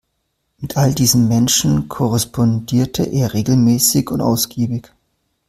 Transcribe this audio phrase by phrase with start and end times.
[0.57, 4.91] Mit all diesen Menschen korrespondierte er regelmäßig und ausgiebig.